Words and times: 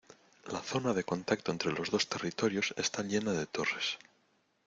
La 0.53 0.61
zona 0.63 0.95
de 0.95 1.03
contacto 1.03 1.51
entre 1.51 1.71
los 1.71 1.91
dos 1.91 2.07
territorios 2.09 2.73
está 2.75 3.03
llena 3.03 3.33
de 3.33 3.45
torres. 3.45 3.99